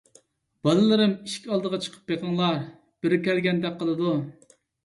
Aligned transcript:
بالىلىرىم، 0.67 1.13
ئىشىك 1.27 1.45
ئالدىغا 1.51 1.79
چىقىپ 1.87 2.09
بېقىڭلار، 2.13 2.59
بىرى 3.05 3.23
كەلگەندەك 3.29 3.81
قىلىدۇ. 3.83 4.19